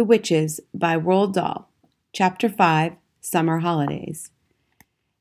[0.00, 1.68] The Witches by Roald Dahl,
[2.14, 4.30] Chapter 5 Summer Holidays.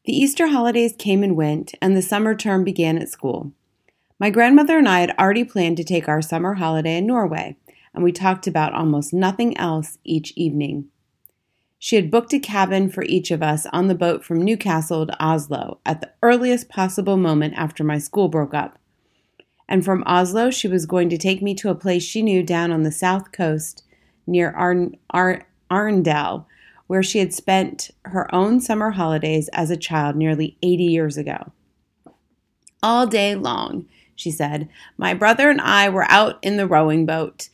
[0.05, 3.51] The Easter holidays came and went, and the summer term began at school.
[4.21, 7.57] My grandmother and I had already planned to take our summer holiday in Norway,
[7.93, 10.88] and we talked about almost nothing else each evening.
[11.77, 15.21] She had booked a cabin for each of us on the boat from Newcastle to
[15.21, 18.80] Oslo at the earliest possible moment after my school broke up.
[19.68, 22.71] And from Oslo, she was going to take me to a place she knew down
[22.71, 23.84] on the south coast
[24.30, 25.46] near Arn- Ar-
[26.87, 31.51] where she had spent her own summer holidays as a child nearly 80 years ago.
[32.82, 37.50] All day long, she said, my brother and I were out in the rowing boat.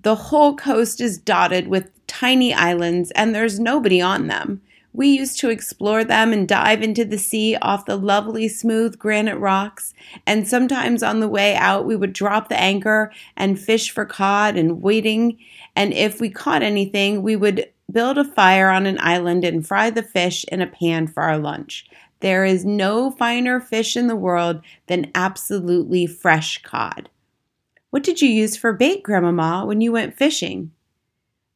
[0.00, 4.62] The whole coast is dotted with tiny islands, and there's nobody on them.
[4.98, 9.38] We used to explore them and dive into the sea off the lovely smooth granite
[9.38, 9.94] rocks,
[10.26, 14.56] and sometimes on the way out we would drop the anchor and fish for cod
[14.56, 15.38] and whiting,
[15.76, 19.88] and if we caught anything, we would build a fire on an island and fry
[19.88, 21.86] the fish in a pan for our lunch.
[22.18, 27.08] There is no finer fish in the world than absolutely fresh cod.
[27.90, 30.72] What did you use for bait, Grandmama, when you went fishing?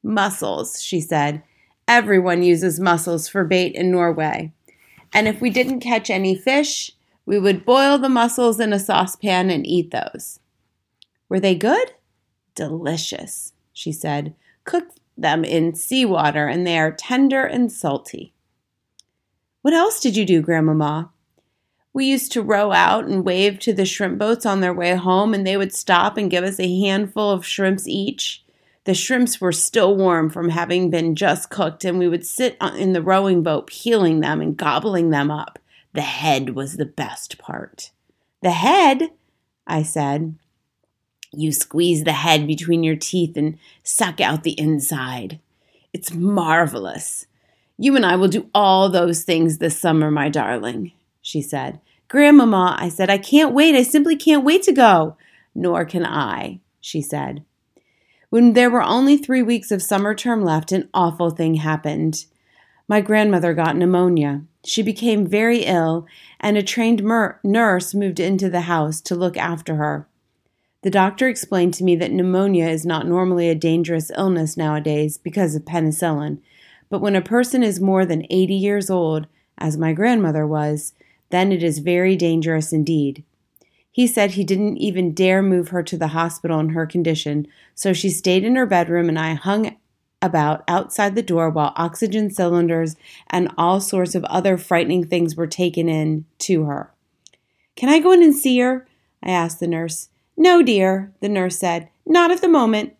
[0.04, 1.42] Mussels, she said.
[1.88, 4.52] Everyone uses mussels for bait in Norway.
[5.12, 6.92] And if we didn't catch any fish,
[7.26, 10.40] we would boil the mussels in a saucepan and eat those.
[11.28, 11.92] Were they good?
[12.54, 14.34] Delicious, she said.
[14.64, 18.32] Cook them in seawater and they are tender and salty.
[19.62, 21.10] What else did you do, Grandmama?
[21.92, 25.34] We used to row out and wave to the shrimp boats on their way home,
[25.34, 28.42] and they would stop and give us a handful of shrimps each.
[28.84, 32.92] The shrimps were still warm from having been just cooked, and we would sit in
[32.92, 35.58] the rowing boat peeling them and gobbling them up.
[35.92, 37.90] The head was the best part.
[38.42, 39.10] The head?
[39.66, 40.36] I said.
[41.32, 45.38] You squeeze the head between your teeth and suck out the inside.
[45.92, 47.26] It's marvelous.
[47.78, 51.80] You and I will do all those things this summer, my darling, she said.
[52.08, 53.74] Grandmama, I said, I can't wait.
[53.74, 55.16] I simply can't wait to go.
[55.54, 57.44] Nor can I, she said.
[58.32, 62.24] When there were only three weeks of summer term left, an awful thing happened.
[62.88, 64.40] My grandmother got pneumonia.
[64.64, 66.06] She became very ill,
[66.40, 70.08] and a trained mer- nurse moved into the house to look after her.
[70.80, 75.54] The doctor explained to me that pneumonia is not normally a dangerous illness nowadays because
[75.54, 76.38] of penicillin,
[76.88, 79.26] but when a person is more than 80 years old,
[79.58, 80.94] as my grandmother was,
[81.28, 83.24] then it is very dangerous indeed.
[83.92, 87.92] He said he didn't even dare move her to the hospital in her condition, so
[87.92, 89.76] she stayed in her bedroom and I hung
[90.22, 92.96] about outside the door while oxygen cylinders
[93.28, 96.90] and all sorts of other frightening things were taken in to her.
[97.76, 98.86] Can I go in and see her?
[99.22, 100.08] I asked the nurse.
[100.36, 101.88] No, dear, the nurse said.
[102.06, 102.94] Not at the moment.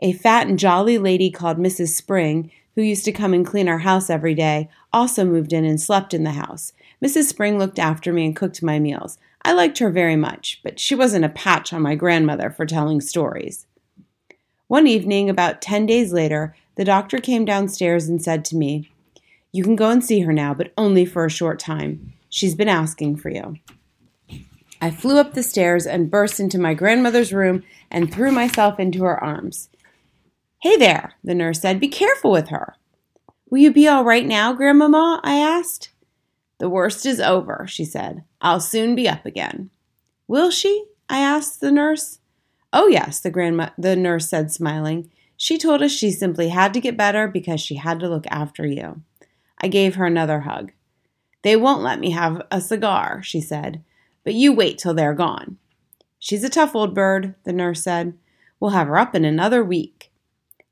[0.00, 1.88] A fat and jolly lady called Mrs.
[1.88, 5.80] Spring, who used to come and clean our house every day, also moved in and
[5.80, 6.72] slept in the house.
[7.04, 7.24] Mrs.
[7.24, 9.18] Spring looked after me and cooked my meals.
[9.42, 13.00] I liked her very much, but she wasn't a patch on my grandmother for telling
[13.00, 13.66] stories.
[14.66, 18.90] One evening, about ten days later, the doctor came downstairs and said to me,
[19.52, 22.12] You can go and see her now, but only for a short time.
[22.28, 23.56] She's been asking for you.
[24.80, 29.04] I flew up the stairs and burst into my grandmother's room and threw myself into
[29.04, 29.70] her arms.
[30.60, 31.80] Hey there, the nurse said.
[31.80, 32.76] Be careful with her.
[33.50, 35.20] Will you be all right now, Grandmama?
[35.24, 35.90] I asked.
[36.58, 38.24] The worst is over, she said.
[38.40, 39.70] I'll soon be up again.
[40.26, 40.84] Will she?
[41.08, 42.18] I asked the nurse.
[42.72, 45.10] Oh, yes, the, grandma- the nurse said, smiling.
[45.36, 48.66] She told us she simply had to get better because she had to look after
[48.66, 49.02] you.
[49.60, 50.72] I gave her another hug.
[51.42, 53.82] They won't let me have a cigar, she said,
[54.24, 55.56] but you wait till they're gone.
[56.18, 58.14] She's a tough old bird, the nurse said.
[58.60, 60.10] We'll have her up in another week.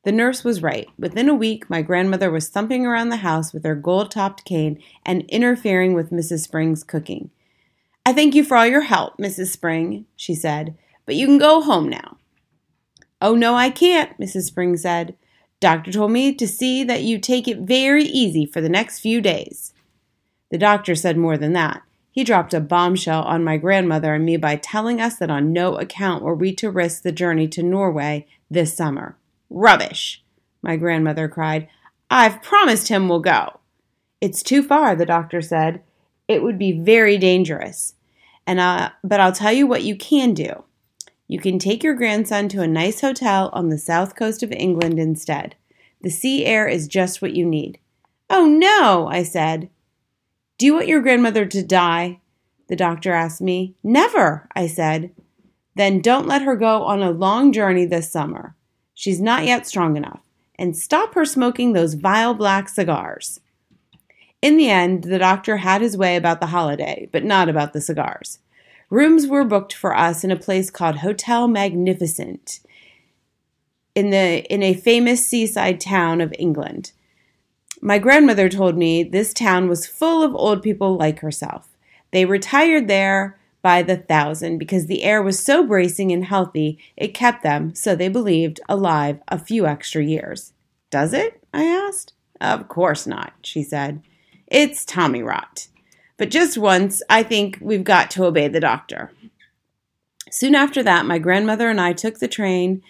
[0.03, 0.89] The nurse was right.
[0.99, 4.81] Within a week, my grandmother was thumping around the house with her gold topped cane
[5.05, 6.41] and interfering with Mrs.
[6.43, 7.31] Spring's cooking.
[8.07, 9.49] I thank you for all your help, Mrs.
[9.49, 12.19] Spring, she said, but you can go home now.
[13.21, 14.43] Oh, no, I can't, Mrs.
[14.43, 15.17] Spring said.
[15.59, 19.21] Doctor told me to see that you take it very easy for the next few
[19.21, 19.75] days.
[20.53, 21.83] The doctor said more than that.
[22.13, 25.75] He dropped a bombshell on my grandmother and me by telling us that on no
[25.75, 29.19] account were we to risk the journey to Norway this summer.
[29.51, 30.23] Rubbish,
[30.63, 31.69] my grandmother cried.
[32.09, 33.59] I've promised him we'll go.
[34.21, 35.83] It's too far, the doctor said.
[36.29, 37.95] It would be very dangerous.
[38.47, 40.65] And uh, but I'll tell you what you can do.
[41.29, 44.99] You can take your grandson to a nice hotel on the south coast of England
[45.01, 45.57] instead.
[46.03, 47.79] The sea air is just what you need.
[48.31, 49.69] Oh no, I said.
[50.59, 52.21] Do you want your grandmother to die?
[52.69, 53.75] The doctor asked me.
[53.83, 55.11] Never, I said.
[55.75, 58.55] Then don't let her go on a long journey this summer.
[58.95, 60.21] She's not yet strong enough.
[60.59, 63.41] and stop her smoking those vile black cigars.
[64.43, 67.81] In the end, the doctor had his way about the holiday, but not about the
[67.81, 68.39] cigars.
[68.91, 72.61] Rooms were booked for us in a place called Hotel Magnificent
[73.97, 76.93] in the in a famous seaside town of England.
[77.81, 81.69] My grandmother told me this town was full of old people like herself.
[82.13, 87.15] They retired there by the thousand because the air was so bracing and healthy it
[87.15, 90.53] kept them, so they believed, alive a few extra years.
[90.91, 91.43] Does it?
[91.53, 92.13] I asked.
[92.41, 94.03] Of course not, she said.
[94.49, 95.67] It's Tommy rot.
[96.17, 99.11] But just once, I think we've got to obey the doctor.
[100.31, 102.83] Soon after that, my grandmother and I took the train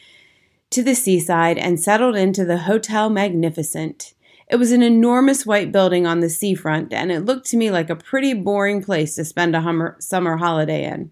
[0.71, 4.13] to the seaside and settled into the Hotel Magnificent.
[4.49, 7.89] It was an enormous white building on the seafront, and it looked to me like
[7.89, 11.11] a pretty boring place to spend a hummer, summer holiday in.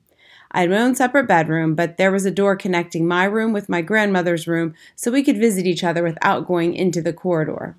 [0.51, 3.69] I had my own separate bedroom, but there was a door connecting my room with
[3.69, 7.77] my grandmother's room so we could visit each other without going into the corridor.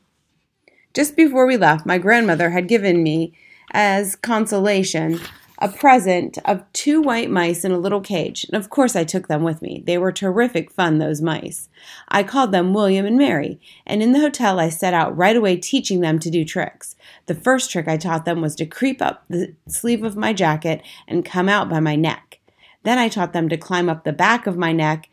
[0.95, 3.33] Just before we left, my grandmother had given me,
[3.71, 5.19] as consolation,
[5.59, 9.27] a present of two white mice in a little cage, and of course I took
[9.27, 9.83] them with me.
[9.85, 11.67] They were terrific fun, those mice.
[12.07, 15.57] I called them William and Mary, and in the hotel I set out right away
[15.57, 16.95] teaching them to do tricks.
[17.25, 20.81] The first trick I taught them was to creep up the sleeve of my jacket
[21.09, 22.39] and come out by my neck.
[22.83, 25.09] Then I taught them to climb up the back of my neck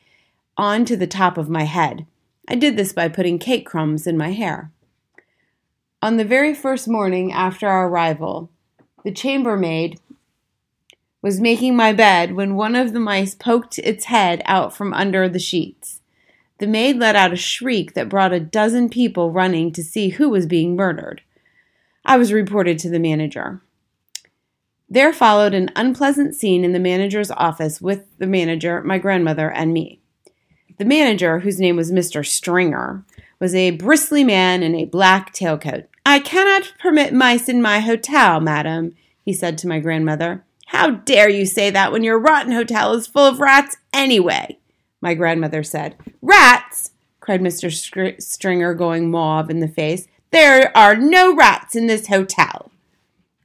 [0.57, 2.07] onto the top of my head.
[2.49, 4.71] I did this by putting cake crumbs in my hair.
[6.03, 8.51] On the very first morning after our arrival,
[9.05, 10.01] the chambermaid
[11.23, 15.29] was making my bed when one of the mice poked its head out from under
[15.29, 16.01] the sheets.
[16.59, 20.29] The maid let out a shriek that brought a dozen people running to see who
[20.29, 21.23] was being murdered.
[22.05, 23.63] I was reported to the manager.
[24.91, 29.73] There followed an unpleasant scene in the manager's office with the manager, my grandmother, and
[29.73, 30.01] me.
[30.79, 32.27] The manager, whose name was Mr.
[32.27, 33.05] Stringer,
[33.43, 35.87] was a bristly man in a black tailcoat.
[36.07, 38.95] I cannot permit mice in my hotel, madam,
[39.25, 40.45] he said to my grandmother.
[40.67, 44.59] How dare you say that when your rotten hotel is full of rats anyway?
[45.01, 45.97] My grandmother said.
[46.23, 46.93] Rats!
[47.19, 48.23] cried Mr.
[48.23, 50.07] Stringer, going mauve in the face.
[50.31, 52.71] There are no rats in this hotel.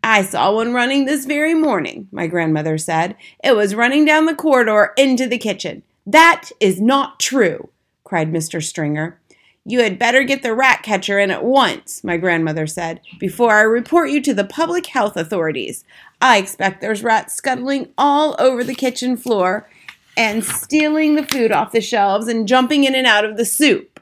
[0.03, 3.15] I saw one running this very morning, my grandmother said.
[3.43, 5.81] It was running down the corridor into the kitchen.
[6.05, 7.69] That is not true,
[8.03, 8.61] cried Mr.
[8.61, 9.19] Stringer.
[9.69, 13.63] You had better get the rat catcher in at once, my grandmother said, before I
[13.63, 15.83] report you to the public health authorities.
[16.21, 19.67] I expect there's rats scuttling all over the kitchen floor
[20.15, 23.99] and stealing the food off the shelves and jumping in and out of the soup.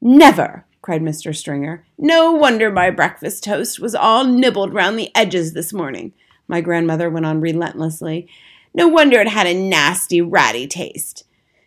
[0.00, 1.36] Never, cried Mr.
[1.36, 1.84] Stringer.
[1.98, 6.14] No wonder my breakfast toast was all nibbled round the edges this morning,
[6.48, 8.28] my grandmother went on relentlessly.
[8.72, 11.25] No wonder it had a nasty, ratty taste.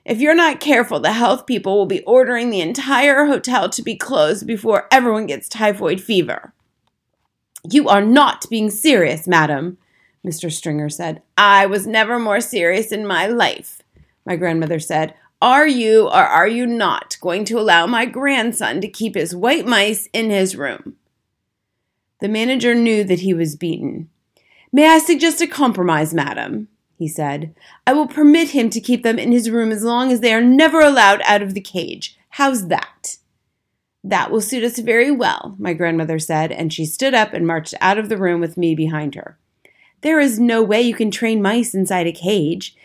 [0.10, 3.96] If you're not careful, the health people will be ordering the entire hotel to be
[3.96, 6.52] closed before everyone gets typhoid fever.
[7.70, 9.78] You are not being serious, madam,
[10.26, 10.52] Mr.
[10.52, 11.22] Stringer said.
[11.38, 13.84] I was never more serious in my life,
[14.26, 15.14] my grandmother said.
[15.44, 19.68] Are you or are you not going to allow my grandson to keep his white
[19.68, 20.96] mice in his room?
[22.20, 24.10] The manager knew that he was beaten.
[24.72, 26.68] May I suggest a compromise, madam?
[27.00, 27.56] He said.
[27.88, 30.42] I will permit him to keep them in his room as long as they are
[30.42, 32.18] never allowed out of the cage.
[32.32, 33.16] How's that?
[34.04, 37.74] That will suit us very well, my grandmother said, and she stood up and marched
[37.80, 39.38] out of the room with me behind her.
[40.02, 42.76] There is no way you can train mice inside a cage.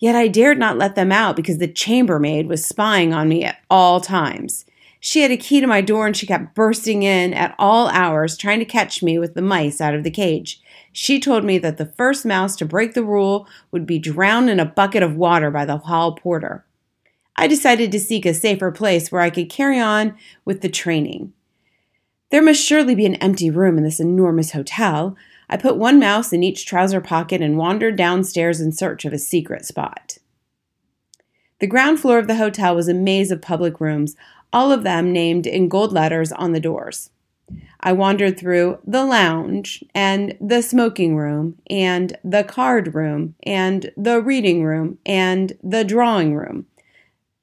[0.00, 3.58] Yet I dared not let them out because the chambermaid was spying on me at
[3.70, 4.64] all times.
[4.98, 8.36] She had a key to my door and she kept bursting in at all hours
[8.36, 10.60] trying to catch me with the mice out of the cage.
[10.92, 14.58] She told me that the first mouse to break the rule would be drowned in
[14.58, 16.64] a bucket of water by the hall porter.
[17.36, 21.32] I decided to seek a safer place where I could carry on with the training.
[22.30, 25.16] There must surely be an empty room in this enormous hotel.
[25.48, 29.18] I put one mouse in each trouser pocket and wandered downstairs in search of a
[29.18, 30.18] secret spot.
[31.60, 34.16] The ground floor of the hotel was a maze of public rooms,
[34.52, 37.10] all of them named in gold letters on the doors.
[37.80, 44.20] I wandered through the lounge and the smoking room and the card room and the
[44.20, 46.66] reading room and the drawing room.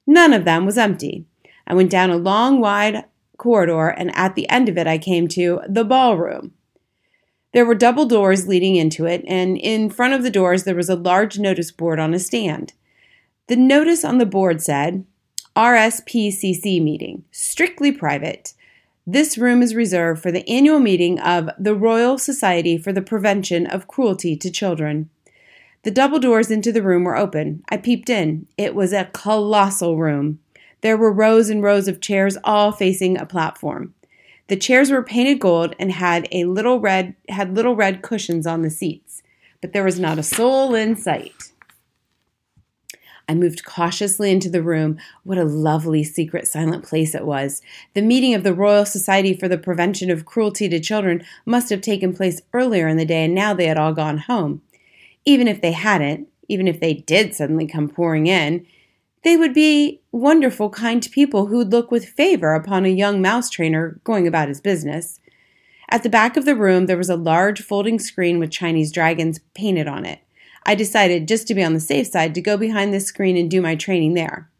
[0.06, 1.26] None of them was empty.
[1.66, 3.04] I went down a long, wide
[3.36, 6.52] corridor, and at the end of it, I came to the ballroom.
[7.52, 10.88] There were double doors leading into it, and in front of the doors, there was
[10.88, 12.72] a large notice board on a stand.
[13.48, 15.04] The notice on the board said,
[15.56, 18.54] RSPCC meeting, strictly private.
[19.10, 23.66] This room is reserved for the annual meeting of the Royal Society for the Prevention
[23.66, 25.08] of Cruelty to Children.
[25.82, 27.64] The double doors into the room were open.
[27.70, 28.46] I peeped in.
[28.58, 30.40] It was a colossal room.
[30.82, 33.94] There were rows and rows of chairs all facing a platform.
[34.48, 38.60] The chairs were painted gold and had a little red had little red cushions on
[38.60, 39.22] the seats,
[39.62, 41.52] but there was not a soul in sight.
[43.28, 44.98] I moved cautiously into the room.
[45.22, 47.60] What a lovely, secret, silent place it was.
[47.94, 51.82] The meeting of the Royal Society for the Prevention of Cruelty to Children must have
[51.82, 54.62] taken place earlier in the day, and now they had all gone home.
[55.26, 58.66] Even if they hadn't, even if they did suddenly come pouring in,
[59.24, 63.50] they would be wonderful, kind people who would look with favor upon a young mouse
[63.50, 65.20] trainer going about his business.
[65.90, 69.40] At the back of the room, there was a large folding screen with Chinese dragons
[69.54, 70.20] painted on it.
[70.64, 73.50] I decided, just to be on the safe side, to go behind this screen and
[73.50, 74.50] do my training there.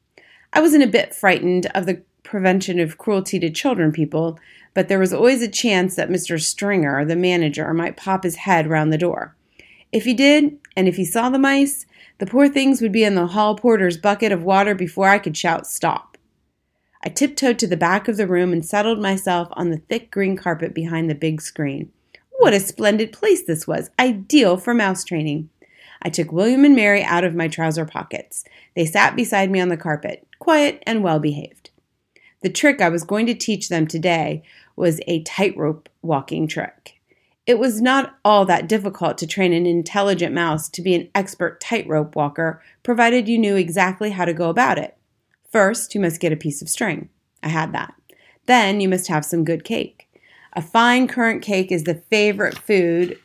[0.52, 4.38] I wasn't a bit frightened of the prevention of cruelty to children people,
[4.74, 6.40] but there was always a chance that Mr.
[6.40, 9.34] Stringer, the manager, might pop his head round the door.
[9.92, 11.86] If he did, and if he saw the mice,
[12.18, 15.36] the poor things would be in the hall porter's bucket of water before I could
[15.36, 16.18] shout stop.
[17.02, 20.36] I tiptoed to the back of the room and settled myself on the thick green
[20.36, 21.90] carpet behind the big screen.
[22.38, 25.48] What a splendid place this was, ideal for mouse training.
[26.02, 28.44] I took William and Mary out of my trouser pockets.
[28.74, 31.70] They sat beside me on the carpet, quiet and well behaved.
[32.42, 34.42] The trick I was going to teach them today
[34.76, 36.94] was a tightrope walking trick.
[37.46, 41.60] It was not all that difficult to train an intelligent mouse to be an expert
[41.60, 44.96] tightrope walker, provided you knew exactly how to go about it.
[45.50, 47.08] First, you must get a piece of string.
[47.42, 47.94] I had that.
[48.46, 50.08] Then, you must have some good cake.
[50.52, 53.18] A fine currant cake is the favorite food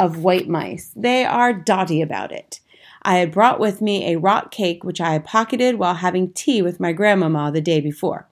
[0.00, 0.90] of white mice.
[0.96, 2.60] They are dotty about it.
[3.02, 6.62] I had brought with me a rock cake which I had pocketed while having tea
[6.62, 8.26] with my grandmama the day before.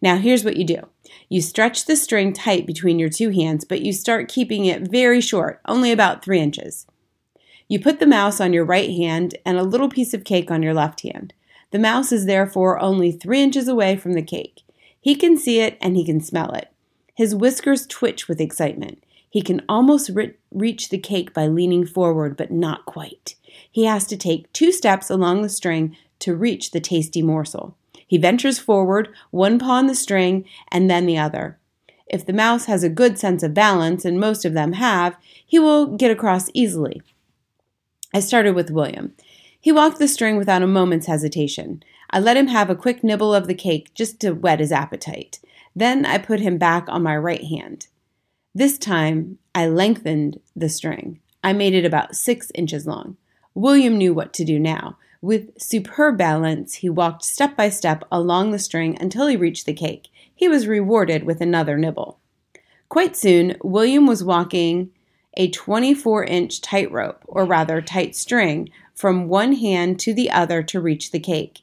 [0.00, 0.80] Now, here's what you do
[1.28, 5.20] you stretch the string tight between your two hands, but you start keeping it very
[5.20, 6.86] short, only about three inches.
[7.68, 10.62] You put the mouse on your right hand and a little piece of cake on
[10.62, 11.34] your left hand.
[11.70, 14.62] The mouse is therefore only three inches away from the cake.
[15.00, 16.70] He can see it and he can smell it.
[17.14, 19.03] His whiskers twitch with excitement.
[19.34, 23.34] He can almost re- reach the cake by leaning forward, but not quite.
[23.68, 27.76] He has to take two steps along the string to reach the tasty morsel.
[28.06, 31.58] He ventures forward, one paw on the string, and then the other.
[32.06, 35.58] If the mouse has a good sense of balance, and most of them have, he
[35.58, 37.02] will get across easily.
[38.14, 39.14] I started with William.
[39.60, 41.82] He walked the string without a moment's hesitation.
[42.08, 45.40] I let him have a quick nibble of the cake just to whet his appetite.
[45.74, 47.88] Then I put him back on my right hand.
[48.56, 51.18] This time, I lengthened the string.
[51.42, 53.16] I made it about six inches long.
[53.52, 54.96] William knew what to do now.
[55.20, 59.72] With superb balance, he walked step by step along the string until he reached the
[59.72, 60.06] cake.
[60.32, 62.20] He was rewarded with another nibble.
[62.88, 64.90] Quite soon, William was walking
[65.36, 70.80] a 24 inch tightrope, or rather tight string, from one hand to the other to
[70.80, 71.62] reach the cake.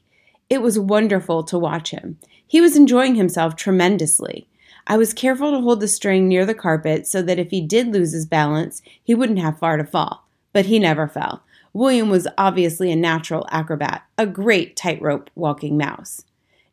[0.50, 2.18] It was wonderful to watch him.
[2.46, 4.46] He was enjoying himself tremendously.
[4.86, 7.88] I was careful to hold the string near the carpet so that if he did
[7.88, 10.26] lose his balance, he wouldn't have far to fall.
[10.52, 11.42] But he never fell.
[11.72, 16.24] William was obviously a natural acrobat, a great tightrope walking mouse.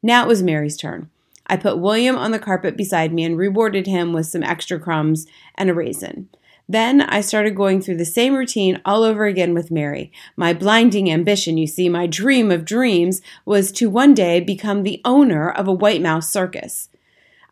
[0.03, 1.09] Now it was Mary's turn.
[1.47, 5.25] I put William on the carpet beside me and rewarded him with some extra crumbs
[5.55, 6.29] and a raisin.
[6.67, 10.11] Then I started going through the same routine all over again with Mary.
[10.35, 15.01] My blinding ambition, you see, my dream of dreams, was to one day become the
[15.03, 16.89] owner of a white mouse circus.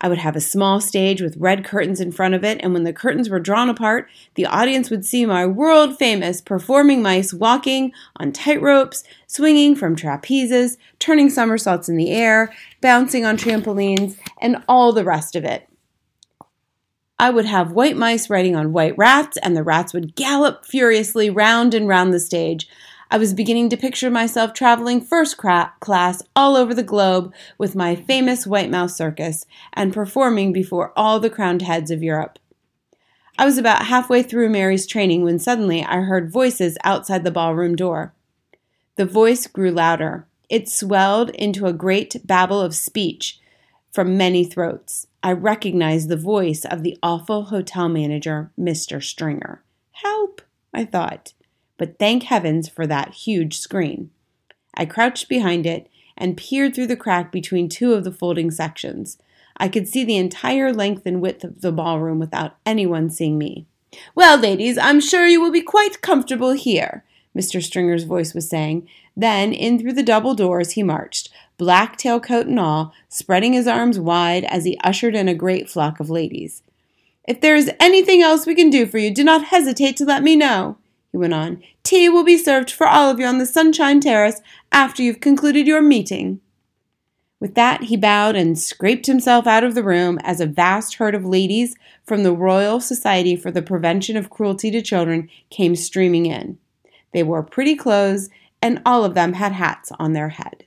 [0.00, 2.84] I would have a small stage with red curtains in front of it, and when
[2.84, 7.92] the curtains were drawn apart, the audience would see my world famous performing mice walking
[8.16, 14.62] on tight ropes, swinging from trapezes, turning somersaults in the air, bouncing on trampolines, and
[14.68, 15.68] all the rest of it.
[17.18, 21.28] I would have white mice riding on white rats, and the rats would gallop furiously
[21.28, 22.68] round and round the stage.
[23.10, 27.96] I was beginning to picture myself traveling first class all over the globe with my
[27.96, 32.38] famous White Mouse Circus and performing before all the crowned heads of Europe.
[33.38, 37.76] I was about halfway through Mary's training when suddenly I heard voices outside the ballroom
[37.76, 38.12] door.
[38.96, 40.26] The voice grew louder.
[40.50, 43.40] It swelled into a great babble of speech
[43.90, 45.06] from many throats.
[45.22, 49.02] I recognized the voice of the awful hotel manager, Mr.
[49.02, 49.62] Stringer.
[49.92, 50.42] Help,
[50.74, 51.32] I thought
[51.78, 54.10] but thank heavens for that huge screen.
[54.74, 59.16] I crouched behind it and peered through the crack between two of the folding sections.
[59.56, 63.66] I could see the entire length and width of the ballroom without anyone seeing me.
[64.14, 67.04] Well, ladies, I'm sure you will be quite comfortable here,
[67.36, 67.62] Mr.
[67.62, 68.88] Stringer's voice was saying.
[69.16, 73.98] Then, in through the double doors he marched, black tailcoat and all, spreading his arms
[73.98, 76.62] wide as he ushered in a great flock of ladies.
[77.26, 80.22] If there is anything else we can do for you, do not hesitate to let
[80.22, 80.78] me know
[81.10, 81.62] he went on.
[81.82, 85.66] Tea will be served for all of you on the Sunshine Terrace after you've concluded
[85.66, 86.40] your meeting.
[87.40, 91.14] With that, he bowed and scraped himself out of the room as a vast herd
[91.14, 96.26] of ladies from the Royal Society for the Prevention of Cruelty to Children came streaming
[96.26, 96.58] in.
[97.12, 98.28] They wore pretty clothes,
[98.60, 100.64] and all of them had hats on their head.